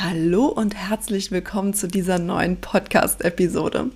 [0.00, 3.90] Hallo und herzlich willkommen zu dieser neuen Podcast-Episode.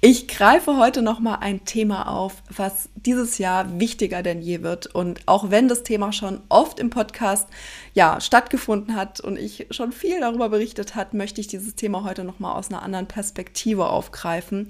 [0.00, 4.88] Ich greife heute nochmal ein Thema auf, was dieses Jahr wichtiger denn je wird.
[4.88, 7.46] Und auch wenn das Thema schon oft im Podcast
[7.94, 12.24] ja, stattgefunden hat und ich schon viel darüber berichtet hat, möchte ich dieses Thema heute
[12.24, 14.66] nochmal aus einer anderen Perspektive aufgreifen.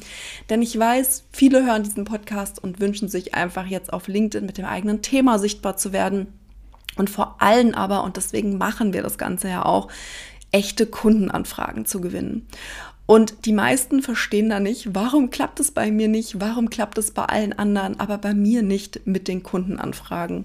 [0.50, 4.58] Denn ich weiß, viele hören diesen Podcast und wünschen sich einfach jetzt auf LinkedIn mit
[4.58, 6.26] dem eigenen Thema sichtbar zu werden.
[6.96, 9.88] Und vor allem aber, und deswegen machen wir das Ganze ja auch,
[10.52, 12.46] echte Kundenanfragen zu gewinnen.
[13.08, 17.10] Und die meisten verstehen da nicht, warum klappt es bei mir nicht, warum klappt es
[17.10, 20.44] bei allen anderen, aber bei mir nicht mit den Kundenanfragen.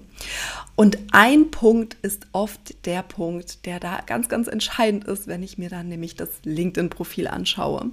[0.74, 5.58] Und ein Punkt ist oft der Punkt, der da ganz, ganz entscheidend ist, wenn ich
[5.58, 7.90] mir dann nämlich das LinkedIn-Profil anschaue.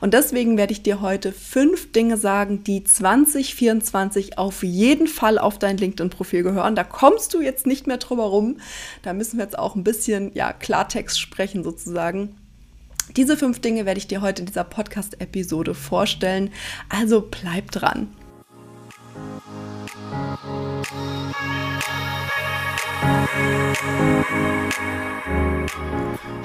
[0.00, 5.58] Und deswegen werde ich dir heute fünf Dinge sagen, die 2024 auf jeden Fall auf
[5.58, 6.76] dein LinkedIn-Profil gehören.
[6.76, 8.58] Da kommst du jetzt nicht mehr drüber rum.
[9.02, 12.36] Da müssen wir jetzt auch ein bisschen ja, Klartext sprechen sozusagen.
[13.16, 16.50] Diese fünf Dinge werde ich dir heute in dieser Podcast-Episode vorstellen.
[16.88, 18.08] Also bleib dran.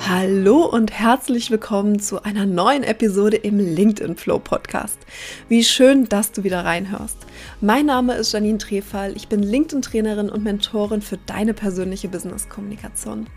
[0.07, 4.97] Hallo und herzlich willkommen zu einer neuen Episode im LinkedIn Flow Podcast.
[5.49, 7.17] Wie schön, dass du wieder reinhörst.
[7.59, 12.47] Mein Name ist Janine Trefall, ich bin LinkedIn Trainerin und Mentorin für deine persönliche Business
[12.47, 13.27] Kommunikation.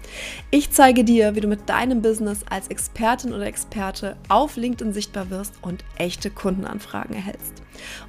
[0.53, 5.29] Ich zeige dir, wie du mit deinem Business als Expertin oder Experte auf LinkedIn sichtbar
[5.31, 7.63] wirst und echte Kundenanfragen erhältst.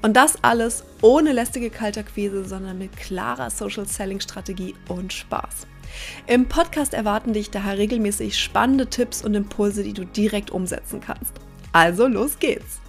[0.03, 5.65] Und das alles ohne lästige Kalterquise, sondern mit klarer Social Selling Strategie und Spaß.
[6.27, 11.33] Im Podcast erwarten dich daher regelmäßig spannende Tipps und Impulse, die du direkt umsetzen kannst.
[11.71, 12.81] Also los geht's!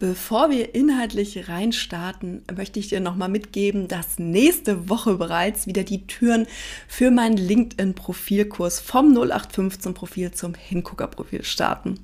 [0.00, 6.06] Bevor wir inhaltlich reinstarten, möchte ich dir nochmal mitgeben, dass nächste Woche bereits wieder die
[6.06, 6.46] Türen
[6.88, 12.00] für meinen LinkedIn-Profilkurs vom 0815-Profil zum Hingucker-Profil starten.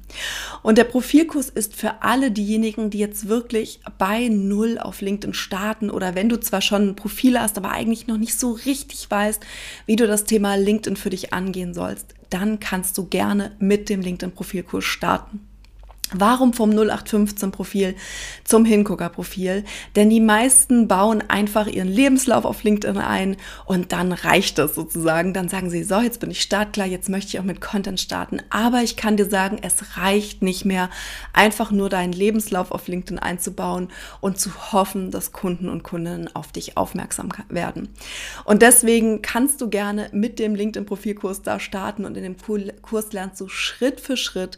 [0.63, 5.89] Und der Profilkurs ist für alle diejenigen, die jetzt wirklich bei Null auf LinkedIn starten
[5.89, 9.41] oder wenn du zwar schon ein Profil hast, aber eigentlich noch nicht so richtig weißt,
[9.87, 14.03] wie du das Thema LinkedIn für dich angehen sollst, dann kannst du gerne mit dem
[14.03, 15.41] LinkedIn-Profilkurs starten.
[16.13, 17.97] Warum vom 0815-Profil
[18.45, 19.65] zum Hingucker-Profil?
[19.97, 25.35] Denn die meisten bauen einfach ihren Lebenslauf auf LinkedIn ein und dann reicht es sozusagen.
[25.35, 28.41] Dann sagen sie, so, jetzt bin ich startklar, jetzt möchte ich auch mit Content starten.
[28.51, 30.91] Aber ich kann dir sagen, es reicht nicht mehr,
[31.33, 33.89] einfach nur deinen Lebenslauf auf LinkedIn einzubauen
[34.21, 37.89] und zu hoffen, dass Kunden und Kundinnen auf dich aufmerksam werden.
[38.45, 42.37] Und deswegen kannst du gerne mit dem LinkedIn-Profilkurs da starten und in dem
[42.83, 44.57] Kurs lernst du Schritt für Schritt,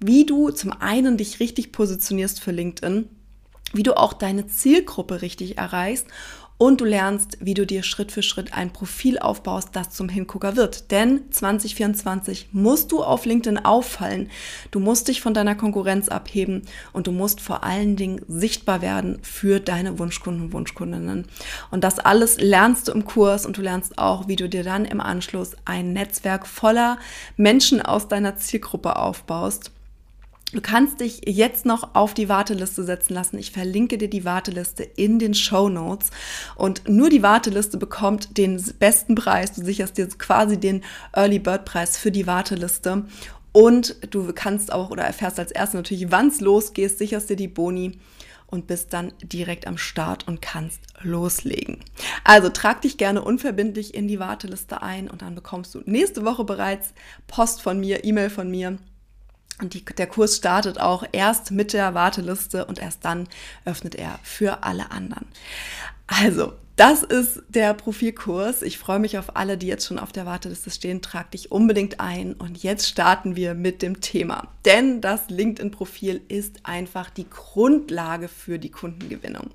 [0.00, 3.08] wie du zum einen dich richtig positionierst für LinkedIn,
[3.72, 6.06] wie du auch deine Zielgruppe richtig erreichst
[6.60, 10.56] und du lernst, wie du dir Schritt für Schritt ein Profil aufbaust, das zum Hingucker
[10.56, 10.90] wird.
[10.90, 14.28] Denn 2024 musst du auf LinkedIn auffallen.
[14.70, 16.62] Du musst dich von deiner Konkurrenz abheben
[16.92, 21.28] und du musst vor allen Dingen sichtbar werden für deine Wunschkunden und Wunschkundinnen.
[21.70, 24.84] Und das alles lernst du im Kurs und du lernst auch, wie du dir dann
[24.84, 26.98] im Anschluss ein Netzwerk voller
[27.38, 29.70] Menschen aus deiner Zielgruppe aufbaust
[30.52, 33.38] Du kannst dich jetzt noch auf die Warteliste setzen lassen.
[33.38, 36.10] Ich verlinke dir die Warteliste in den Show Notes.
[36.56, 39.52] Und nur die Warteliste bekommt den besten Preis.
[39.52, 43.04] Du sicherst dir quasi den Early Bird Preis für die Warteliste.
[43.52, 47.48] Und du kannst auch oder erfährst als erstes natürlich, wann es losgeht, sicherst dir die
[47.48, 47.98] Boni
[48.46, 51.78] und bist dann direkt am Start und kannst loslegen.
[52.24, 56.44] Also trag dich gerne unverbindlich in die Warteliste ein und dann bekommst du nächste Woche
[56.44, 56.92] bereits
[57.28, 58.78] Post von mir, E-Mail von mir
[59.60, 63.28] und die, der Kurs startet auch erst mit der Warteliste und erst dann
[63.64, 65.26] öffnet er für alle anderen.
[66.06, 68.62] Also, das ist der Profilkurs.
[68.62, 71.02] Ich freue mich auf alle, die jetzt schon auf der Warteliste stehen.
[71.02, 72.32] Trag dich unbedingt ein.
[72.32, 74.48] Und jetzt starten wir mit dem Thema.
[74.64, 79.50] Denn das LinkedIn-Profil ist einfach die Grundlage für die Kundengewinnung.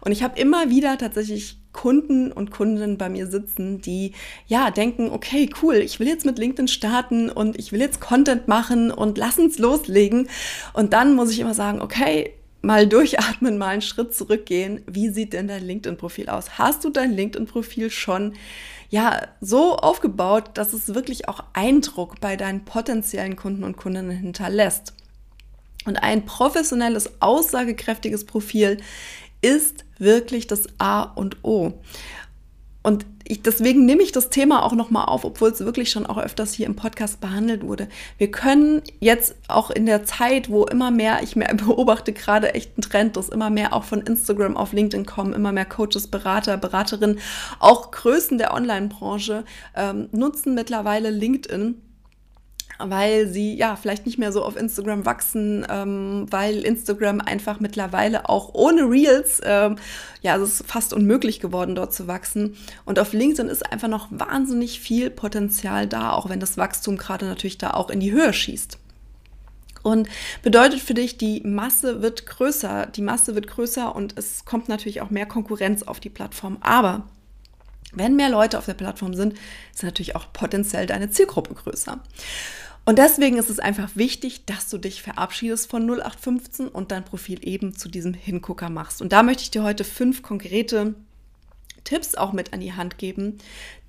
[0.00, 4.12] Und ich habe immer wieder tatsächlich Kunden und Kundinnen bei mir sitzen, die
[4.46, 8.48] ja denken, okay, cool, ich will jetzt mit LinkedIn starten und ich will jetzt Content
[8.48, 10.26] machen und lass uns loslegen.
[10.72, 12.32] Und dann muss ich immer sagen, okay,
[12.62, 14.82] mal durchatmen, mal einen Schritt zurückgehen.
[14.86, 16.58] Wie sieht denn dein LinkedIn-Profil aus?
[16.58, 18.34] Hast du dein LinkedIn-Profil schon
[18.88, 24.94] ja so aufgebaut, dass es wirklich auch Eindruck bei deinen potenziellen Kunden und Kundinnen hinterlässt?
[25.84, 28.78] Und ein professionelles, aussagekräftiges Profil
[29.40, 31.72] ist wirklich das A und O.
[32.82, 36.18] und ich, deswegen nehme ich das Thema auch nochmal auf, obwohl es wirklich schon auch
[36.18, 37.88] öfters hier im Podcast behandelt wurde.
[38.18, 42.72] Wir können jetzt auch in der Zeit, wo immer mehr, ich mehr beobachte gerade echt
[42.76, 46.56] einen Trend, dass immer mehr auch von Instagram auf LinkedIn kommen, immer mehr Coaches, Berater,
[46.56, 47.20] Beraterinnen,
[47.60, 49.44] auch Größen der Online-Branche
[49.76, 51.80] ähm, nutzen mittlerweile LinkedIn
[52.78, 58.28] weil sie ja vielleicht nicht mehr so auf Instagram wachsen, ähm, weil Instagram einfach mittlerweile
[58.28, 59.76] auch ohne Reels, ähm,
[60.20, 62.56] ja, es ist fast unmöglich geworden, dort zu wachsen.
[62.84, 67.26] Und auf LinkedIn ist einfach noch wahnsinnig viel Potenzial da, auch wenn das Wachstum gerade
[67.26, 68.78] natürlich da auch in die Höhe schießt.
[69.82, 70.08] Und
[70.42, 75.00] bedeutet für dich, die Masse wird größer, die Masse wird größer und es kommt natürlich
[75.00, 76.58] auch mehr Konkurrenz auf die Plattform.
[76.60, 77.08] Aber
[77.92, 79.34] wenn mehr Leute auf der Plattform sind,
[79.74, 82.00] ist natürlich auch potenziell deine Zielgruppe größer.
[82.84, 87.38] Und deswegen ist es einfach wichtig, dass du dich verabschiedest von 0815 und dein Profil
[87.46, 89.00] eben zu diesem Hingucker machst.
[89.00, 90.94] Und da möchte ich dir heute fünf konkrete
[91.84, 93.38] Tipps auch mit an die Hand geben,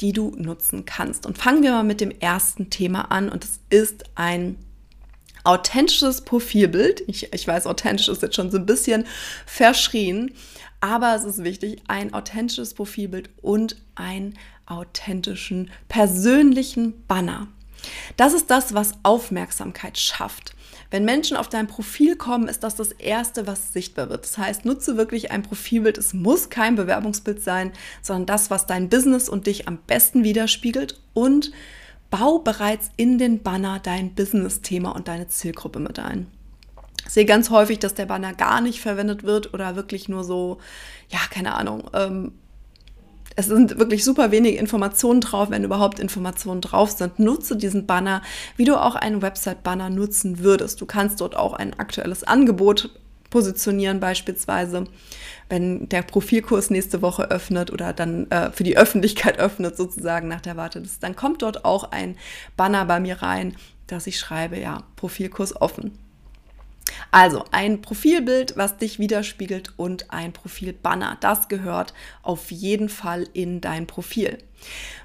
[0.01, 1.25] die du nutzen kannst.
[1.25, 4.57] Und fangen wir mal mit dem ersten Thema an und es ist ein
[5.43, 7.03] authentisches Profilbild.
[7.07, 9.05] Ich, ich weiß, authentisch ist jetzt schon so ein bisschen
[9.45, 10.31] verschrien,
[10.79, 14.35] aber es ist wichtig, ein authentisches Profilbild und einen
[14.65, 17.47] authentischen persönlichen Banner.
[18.17, 20.55] Das ist das, was Aufmerksamkeit schafft.
[20.91, 24.25] Wenn Menschen auf dein Profil kommen, ist das das Erste, was sichtbar wird.
[24.25, 25.97] Das heißt, nutze wirklich ein Profilbild.
[25.97, 27.71] Es muss kein Bewerbungsbild sein,
[28.01, 31.51] sondern das, was dein Business und dich am besten widerspiegelt und
[32.11, 36.27] bau bereits in den Banner dein Business-Thema und deine Zielgruppe mit ein.
[37.05, 40.59] Ich sehe ganz häufig, dass der Banner gar nicht verwendet wird oder wirklich nur so,
[41.09, 42.33] ja, keine Ahnung, ähm,
[43.35, 47.19] es sind wirklich super wenige Informationen drauf, wenn überhaupt Informationen drauf sind.
[47.19, 48.21] Nutze diesen Banner,
[48.57, 50.81] wie du auch einen Website-Banner nutzen würdest.
[50.81, 52.89] Du kannst dort auch ein aktuelles Angebot
[53.29, 54.83] positionieren, beispielsweise,
[55.49, 60.41] wenn der Profilkurs nächste Woche öffnet oder dann äh, für die Öffentlichkeit öffnet, sozusagen nach
[60.41, 60.99] der Warteliste.
[61.01, 62.15] Dann kommt dort auch ein
[62.55, 63.55] Banner bei mir rein,
[63.87, 65.97] dass ich schreibe, ja, Profilkurs offen.
[67.11, 71.17] Also ein Profilbild, was dich widerspiegelt und ein Profilbanner.
[71.19, 71.93] Das gehört
[72.23, 74.39] auf jeden Fall in dein Profil.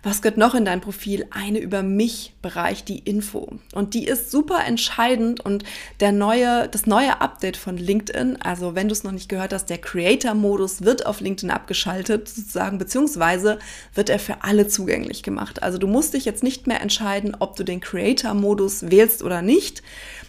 [0.03, 1.27] Was gehört noch in dein Profil?
[1.31, 3.59] Eine über mich Bereich, die Info.
[3.75, 5.65] Und die ist super entscheidend und
[6.01, 9.67] der neue, das neue Update von LinkedIn, also wenn du es noch nicht gehört hast,
[9.67, 13.59] der Creator-Modus wird auf LinkedIn abgeschaltet, sozusagen, beziehungsweise
[13.95, 15.63] wird er für alle zugänglich gemacht.
[15.63, 19.83] Also du musst dich jetzt nicht mehr entscheiden, ob du den Creator-Modus wählst oder nicht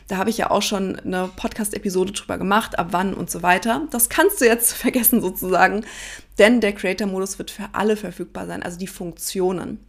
[0.09, 3.87] da habe ich ja auch schon eine Podcast-Episode drüber gemacht, ab wann und so weiter.
[3.91, 5.85] Das kannst du jetzt vergessen sozusagen,
[6.37, 9.79] denn der Creator-Modus wird für alle verfügbar sein, also die Funktionen.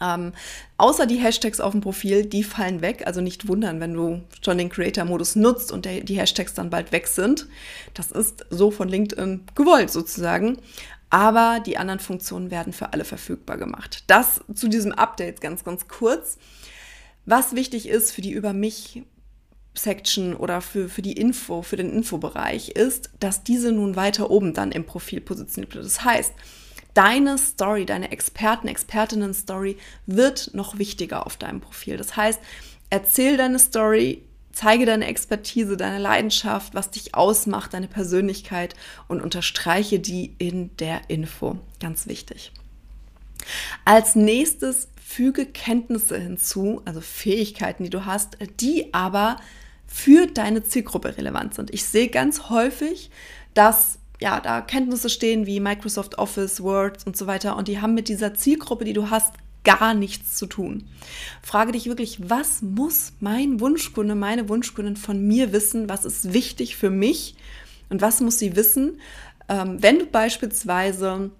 [0.00, 0.32] Ähm,
[0.76, 3.04] außer die Hashtags auf dem Profil, die fallen weg.
[3.06, 6.92] Also nicht wundern, wenn du schon den Creator-Modus nutzt und der, die Hashtags dann bald
[6.92, 7.46] weg sind.
[7.94, 10.58] Das ist so von LinkedIn gewollt sozusagen.
[11.10, 14.02] Aber die anderen Funktionen werden für alle verfügbar gemacht.
[14.08, 16.38] Das zu diesem Update ganz, ganz kurz.
[17.24, 19.04] Was wichtig ist für die über mich
[19.74, 24.54] Section oder für, für die Info, für den Infobereich ist, dass diese nun weiter oben
[24.54, 25.84] dann im Profil positioniert wird.
[25.84, 26.32] Das heißt,
[26.94, 29.76] deine Story, deine Experten, Expertinnen-Story
[30.06, 31.96] wird noch wichtiger auf deinem Profil.
[31.96, 32.40] Das heißt,
[32.90, 34.22] erzähl deine Story,
[34.52, 38.74] zeige deine Expertise, deine Leidenschaft, was dich ausmacht, deine Persönlichkeit
[39.08, 41.58] und unterstreiche die in der Info.
[41.80, 42.52] Ganz wichtig.
[43.84, 49.36] Als nächstes füge Kenntnisse hinzu, also Fähigkeiten, die du hast, die aber
[49.94, 51.72] für deine Zielgruppe relevant sind.
[51.72, 53.10] Ich sehe ganz häufig,
[53.54, 57.94] dass ja, da Kenntnisse stehen wie Microsoft Office, Word und so weiter und die haben
[57.94, 60.88] mit dieser Zielgruppe, die du hast, gar nichts zu tun.
[61.42, 65.88] Frage dich wirklich, was muss mein Wunschkunde, meine Wunschkundin von mir wissen?
[65.88, 67.36] Was ist wichtig für mich?
[67.88, 69.00] Und was muss sie wissen,
[69.48, 71.30] ähm, wenn du beispielsweise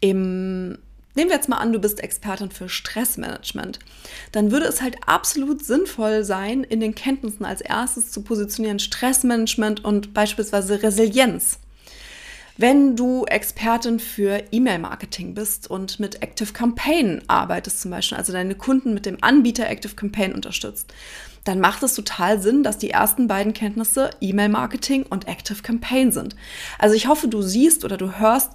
[0.00, 0.78] im
[1.14, 3.80] Nehmen wir jetzt mal an, du bist Expertin für Stressmanagement.
[4.30, 9.84] Dann würde es halt absolut sinnvoll sein, in den Kenntnissen als erstes zu positionieren Stressmanagement
[9.84, 11.58] und beispielsweise Resilienz.
[12.56, 18.54] Wenn du Expertin für E-Mail-Marketing bist und mit Active Campaign arbeitest zum Beispiel, also deine
[18.54, 20.92] Kunden mit dem Anbieter Active Campaign unterstützt,
[21.44, 26.36] dann macht es total Sinn, dass die ersten beiden Kenntnisse E-Mail-Marketing und Active Campaign sind.
[26.78, 28.50] Also ich hoffe, du siehst oder du hörst,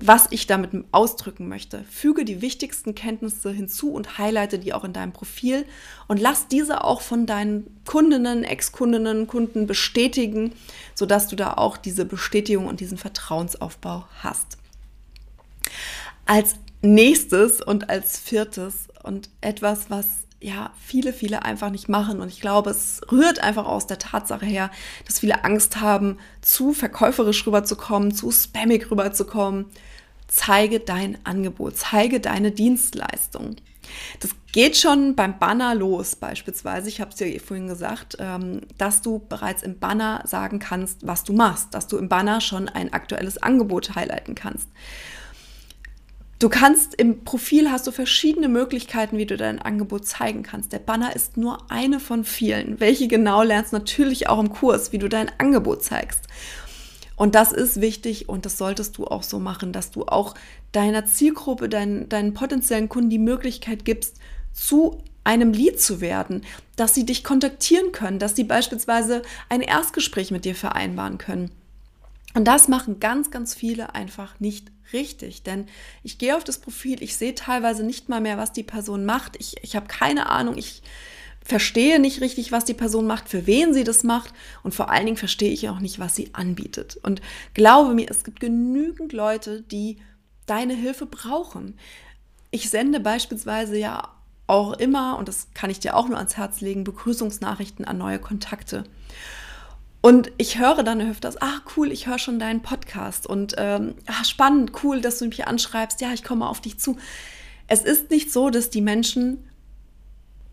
[0.00, 1.84] was ich damit ausdrücken möchte.
[1.90, 5.66] Füge die wichtigsten Kenntnisse hinzu und highlighte die auch in deinem Profil
[6.06, 10.52] und lass diese auch von deinen Kundinnen, Ex-Kundinnen, Kunden bestätigen,
[10.94, 14.58] sodass du da auch diese Bestätigung und diesen Vertrauensaufbau hast.
[16.26, 22.20] Als nächstes und als viertes und etwas, was ja, viele, viele einfach nicht machen.
[22.20, 24.70] Und ich glaube, es rührt einfach aus der Tatsache her,
[25.06, 29.66] dass viele Angst haben, zu verkäuferisch rüberzukommen, zu spammig rüberzukommen,
[30.28, 33.56] zeige dein Angebot, zeige deine Dienstleistung.
[34.20, 36.88] Das geht schon beim Banner los beispielsweise.
[36.88, 41.24] Ich habe es dir vorhin gesagt, ähm, dass du bereits im Banner sagen kannst, was
[41.24, 44.68] du machst, dass du im Banner schon ein aktuelles Angebot highlighten kannst.
[46.38, 50.72] Du kannst im Profil hast du verschiedene Möglichkeiten, wie du dein Angebot zeigen kannst.
[50.72, 52.78] Der Banner ist nur eine von vielen.
[52.78, 56.28] Welche genau lernst natürlich auch im Kurs, wie du dein Angebot zeigst.
[57.16, 60.34] Und das ist wichtig und das solltest du auch so machen, dass du auch
[60.70, 64.18] deiner Zielgruppe, deinen, deinen potenziellen Kunden die Möglichkeit gibst,
[64.52, 66.42] zu einem Lied zu werden,
[66.76, 71.50] dass sie dich kontaktieren können, dass sie beispielsweise ein Erstgespräch mit dir vereinbaren können.
[72.38, 75.66] Und das machen ganz, ganz viele einfach nicht richtig, denn
[76.04, 79.34] ich gehe auf das Profil, ich sehe teilweise nicht mal mehr, was die Person macht.
[79.40, 80.82] Ich, ich habe keine Ahnung, ich
[81.44, 85.06] verstehe nicht richtig, was die Person macht, für wen sie das macht und vor allen
[85.06, 87.00] Dingen verstehe ich auch nicht, was sie anbietet.
[87.02, 87.22] Und
[87.54, 89.96] glaube mir, es gibt genügend Leute, die
[90.46, 91.76] deine Hilfe brauchen.
[92.52, 94.12] Ich sende beispielsweise ja
[94.46, 98.20] auch immer, und das kann ich dir auch nur ans Herz legen, Begrüßungsnachrichten an neue
[98.20, 98.84] Kontakte.
[100.00, 104.24] Und ich höre dann öfters, ach cool, ich höre schon deinen Podcast und ähm, ach,
[104.24, 106.96] spannend, cool, dass du mich anschreibst, ja, ich komme auf dich zu.
[107.66, 109.44] Es ist nicht so, dass die Menschen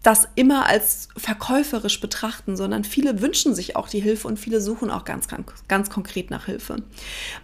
[0.06, 4.92] das immer als verkäuferisch betrachten, sondern viele wünschen sich auch die Hilfe und viele suchen
[4.92, 6.76] auch ganz, ganz, ganz konkret nach Hilfe.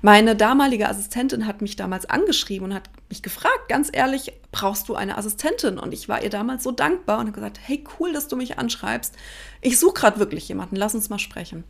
[0.04, 4.96] Meine damalige Assistentin hat mich damals angeschrieben und hat mich gefragt, ganz ehrlich, brauchst du
[4.96, 5.80] eine Assistentin?
[5.80, 8.60] Und ich war ihr damals so dankbar und habe gesagt, hey, cool, dass du mich
[8.60, 9.16] anschreibst.
[9.62, 11.64] Ich suche gerade wirklich jemanden, lass uns mal sprechen.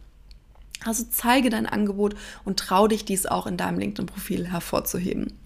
[0.86, 5.38] Also zeige dein Angebot und trau dich, dies auch in deinem LinkedIn-Profil hervorzuheben.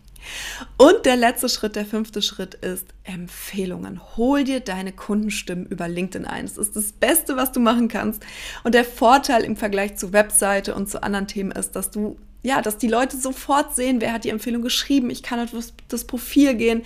[0.78, 4.02] Und der letzte Schritt, der fünfte Schritt ist Empfehlungen.
[4.18, 6.46] Hol dir deine Kundenstimmen über LinkedIn ein.
[6.46, 8.24] Das ist das Beste, was du machen kannst.
[8.64, 12.62] Und der Vorteil im Vergleich zu Webseite und zu anderen Themen ist, dass du ja,
[12.62, 15.10] dass die Leute sofort sehen, wer hat die Empfehlung geschrieben.
[15.10, 15.50] Ich kann auf
[15.88, 16.84] das Profil gehen.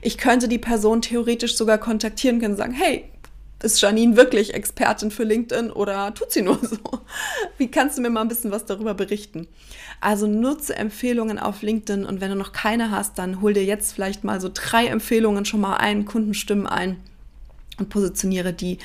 [0.00, 3.04] Ich könnte die Person theoretisch sogar kontaktieren können und sagen, hey,
[3.62, 6.76] ist Janine wirklich Expertin für LinkedIn oder tut sie nur so?
[7.58, 9.48] Wie kannst du mir mal ein bisschen was darüber berichten?
[10.00, 13.92] Also nutze Empfehlungen auf LinkedIn und wenn du noch keine hast, dann hol dir jetzt
[13.92, 16.96] vielleicht mal so drei Empfehlungen schon mal ein, Kundenstimmen ein
[17.78, 18.78] und positioniere die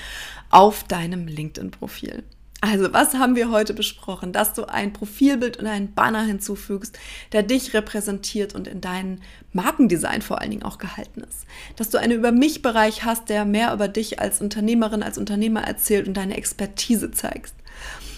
[0.50, 2.24] auf deinem LinkedIn-Profil.
[2.60, 4.34] Also, was haben wir heute besprochen?
[4.34, 6.98] Dass du ein Profilbild und einen Banner hinzufügst,
[7.32, 9.20] der dich repräsentiert und in deinem
[9.54, 11.46] Markendesign vor allen Dingen auch gehalten ist.
[11.76, 16.08] Dass du einen Über mich-Bereich hast, der mehr über dich als Unternehmerin, als Unternehmer erzählt
[16.08, 17.54] und deine Expertise zeigst.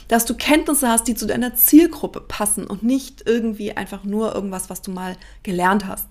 [0.08, 4.70] Dass du Kenntnisse hast, die zu deiner Zielgruppe passen und nicht irgendwie einfach nur irgendwas,
[4.70, 6.08] was du mal gelernt hast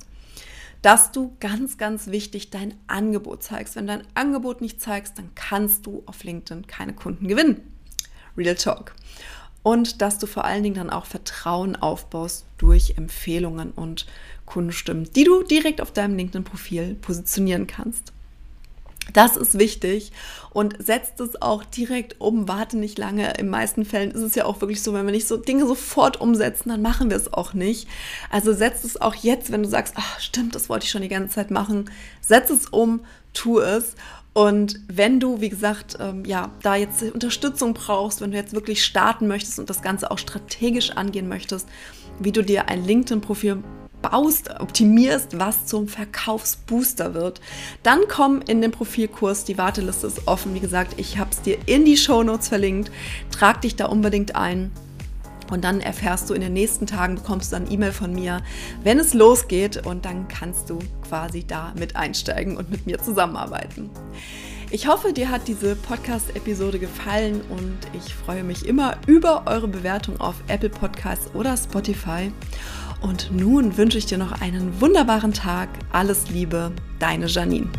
[0.80, 3.74] dass du ganz, ganz wichtig dein Angebot zeigst.
[3.74, 7.77] Wenn du dein Angebot nicht zeigst, dann kannst du auf LinkedIn keine Kunden gewinnen.
[8.38, 8.94] Real Talk.
[9.62, 14.06] Und dass du vor allen Dingen dann auch Vertrauen aufbaust durch Empfehlungen und
[14.46, 18.12] Kundenstimmen, die du direkt auf deinem LinkedIn-Profil positionieren kannst.
[19.12, 20.12] Das ist wichtig
[20.50, 22.46] und setzt es auch direkt um.
[22.46, 23.32] Warte nicht lange.
[23.38, 26.20] In meisten Fällen ist es ja auch wirklich so, wenn wir nicht so Dinge sofort
[26.20, 27.88] umsetzen, dann machen wir es auch nicht.
[28.30, 31.08] Also setzt es auch jetzt, wenn du sagst, ach stimmt, das wollte ich schon die
[31.08, 31.90] ganze Zeit machen.
[32.20, 33.00] Setz es um,
[33.32, 33.94] tu es
[34.38, 38.84] und wenn du, wie gesagt, ähm, ja, da jetzt Unterstützung brauchst, wenn du jetzt wirklich
[38.84, 41.68] starten möchtest und das Ganze auch strategisch angehen möchtest,
[42.20, 43.64] wie du dir ein LinkedIn-Profil
[44.00, 47.40] baust, optimierst, was zum Verkaufsbooster wird,
[47.82, 49.42] dann komm in den Profilkurs.
[49.44, 50.54] Die Warteliste ist offen.
[50.54, 52.92] Wie gesagt, ich habe es dir in die Show Notes verlinkt.
[53.32, 54.70] Trag dich da unbedingt ein.
[55.50, 58.42] Und dann erfährst du in den nächsten Tagen, bekommst du dann E-Mail von mir,
[58.82, 59.86] wenn es losgeht.
[59.86, 63.90] Und dann kannst du quasi da mit einsteigen und mit mir zusammenarbeiten.
[64.70, 70.20] Ich hoffe, dir hat diese Podcast-Episode gefallen und ich freue mich immer über eure Bewertung
[70.20, 72.30] auf Apple Podcasts oder Spotify.
[73.00, 75.70] Und nun wünsche ich dir noch einen wunderbaren Tag.
[75.90, 77.70] Alles Liebe, deine Janine.